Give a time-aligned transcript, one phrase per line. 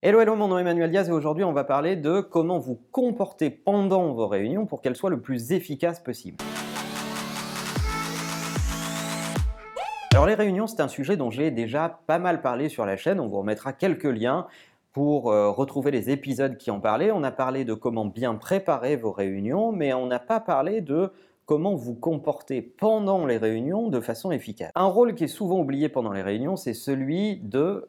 [0.00, 2.78] Hello, hello, mon nom est Emmanuel Diaz et aujourd'hui on va parler de comment vous
[2.92, 6.36] comporter pendant vos réunions pour qu'elles soient le plus efficaces possible.
[10.12, 13.18] Alors les réunions, c'est un sujet dont j'ai déjà pas mal parlé sur la chaîne,
[13.18, 14.46] on vous remettra quelques liens
[14.92, 17.10] pour euh, retrouver les épisodes qui en parlaient.
[17.10, 21.10] On a parlé de comment bien préparer vos réunions, mais on n'a pas parlé de
[21.44, 24.70] comment vous comporter pendant les réunions de façon efficace.
[24.76, 27.88] Un rôle qui est souvent oublié pendant les réunions, c'est celui de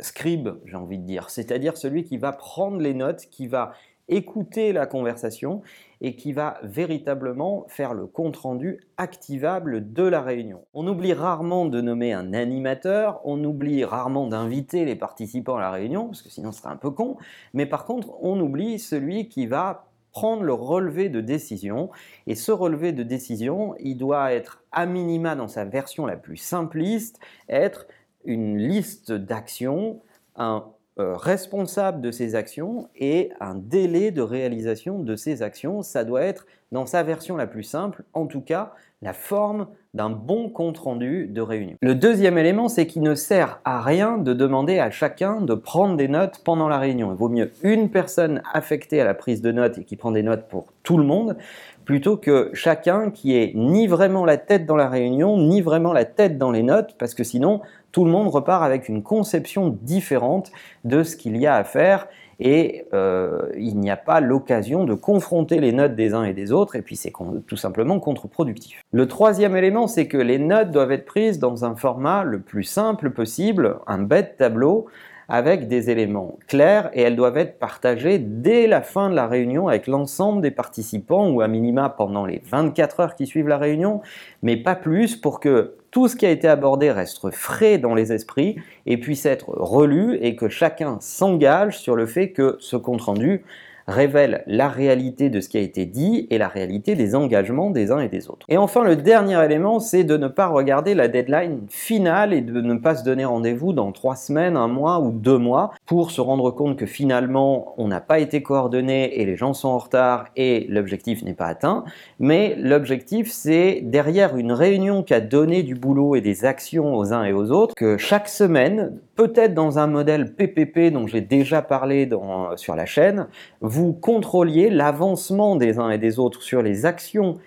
[0.00, 3.72] scribe, j'ai envie de dire, c'est-à-dire celui qui va prendre les notes, qui va
[4.08, 5.62] écouter la conversation
[6.00, 10.64] et qui va véritablement faire le compte-rendu activable de la réunion.
[10.74, 15.70] On oublie rarement de nommer un animateur, on oublie rarement d'inviter les participants à la
[15.70, 17.16] réunion, parce que sinon ce un peu con,
[17.54, 21.90] mais par contre on oublie celui qui va prendre le relevé de décision.
[22.26, 26.36] Et ce relevé de décision, il doit être à minima dans sa version la plus
[26.36, 27.86] simpliste, être
[28.24, 30.00] une liste d'actions,
[30.36, 30.64] un
[30.98, 35.82] euh, responsable de ces actions et un délai de réalisation de ces actions.
[35.82, 40.08] Ça doit être, dans sa version la plus simple, en tout cas, la forme d'un
[40.08, 41.76] bon compte-rendu de réunion.
[41.82, 45.96] Le deuxième élément, c'est qu'il ne sert à rien de demander à chacun de prendre
[45.96, 47.12] des notes pendant la réunion.
[47.12, 50.22] Il vaut mieux une personne affectée à la prise de notes et qui prend des
[50.22, 51.36] notes pour tout le monde,
[51.84, 56.06] plutôt que chacun qui est ni vraiment la tête dans la réunion, ni vraiment la
[56.06, 57.60] tête dans les notes, parce que sinon,
[57.92, 60.52] tout le monde repart avec une conception différente
[60.84, 62.08] de ce qu'il y a à faire
[62.44, 66.50] et euh, il n'y a pas l'occasion de confronter les notes des uns et des
[66.50, 67.12] autres et puis c'est
[67.46, 68.80] tout simplement contre-productif.
[68.90, 72.64] Le troisième élément, c'est que les notes doivent être prises dans un format le plus
[72.64, 74.86] simple possible, un bête tableau
[75.28, 79.68] avec des éléments clairs et elles doivent être partagées dès la fin de la réunion
[79.68, 84.02] avec l'ensemble des participants ou à minima pendant les 24 heures qui suivent la réunion,
[84.42, 88.12] mais pas plus pour que tout ce qui a été abordé reste frais dans les
[88.12, 93.44] esprits et puisse être relu et que chacun s'engage sur le fait que ce compte-rendu
[93.86, 97.90] révèle la réalité de ce qui a été dit et la réalité des engagements des
[97.90, 98.46] uns et des autres.
[98.48, 102.60] Et enfin, le dernier élément, c'est de ne pas regarder la deadline finale et de
[102.60, 106.20] ne pas se donner rendez-vous dans trois semaines, un mois ou deux mois pour se
[106.20, 110.26] rendre compte que finalement, on n'a pas été coordonné et les gens sont en retard
[110.36, 111.84] et l'objectif n'est pas atteint.
[112.18, 117.12] Mais l'objectif, c'est derrière une réunion qui a donné du boulot et des actions aux
[117.12, 121.62] uns et aux autres, que chaque semaine, peut-être dans un modèle PPP dont j'ai déjà
[121.62, 122.10] parlé
[122.56, 123.28] sur la chaîne,
[123.60, 127.38] vous contrôliez l'avancement des uns et des autres sur les actions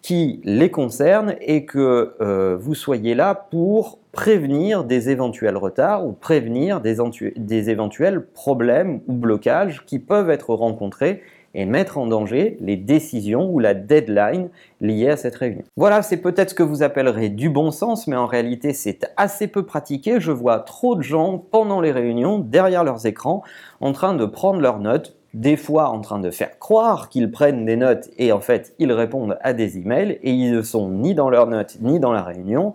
[0.00, 6.12] qui les concernent et que euh, vous soyez là pour prévenir des éventuels retards ou
[6.12, 11.22] prévenir des éventuels problèmes ou blocages qui peuvent être rencontrés
[11.54, 14.48] et mettre en danger les décisions ou la deadline
[14.80, 15.62] liée à cette réunion.
[15.76, 19.48] Voilà, c'est peut-être ce que vous appellerez du bon sens, mais en réalité c'est assez
[19.48, 20.20] peu pratiqué.
[20.20, 23.42] Je vois trop de gens pendant les réunions, derrière leurs écrans,
[23.80, 27.64] en train de prendre leurs notes, des fois en train de faire croire qu'ils prennent
[27.64, 31.14] des notes et en fait ils répondent à des emails et ils ne sont ni
[31.14, 32.74] dans leurs notes ni dans la réunion.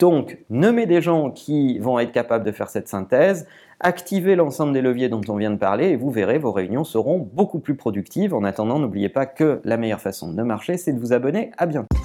[0.00, 3.46] Donc, nommez des gens qui vont être capables de faire cette synthèse,
[3.80, 7.28] activez l'ensemble des leviers dont on vient de parler et vous verrez, vos réunions seront
[7.32, 8.34] beaucoup plus productives.
[8.34, 11.52] En attendant, n'oubliez pas que la meilleure façon de marcher, c'est de vous abonner.
[11.58, 12.03] À bientôt.